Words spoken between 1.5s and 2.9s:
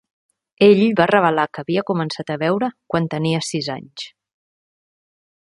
que havia començat a beure